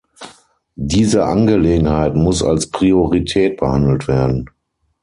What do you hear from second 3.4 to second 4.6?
behandelt werden.